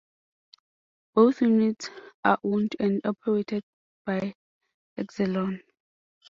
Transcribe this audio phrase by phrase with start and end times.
[1.13, 1.91] Both units
[2.25, 3.61] are owned and operated
[4.03, 4.33] by
[4.97, 5.59] Exelon.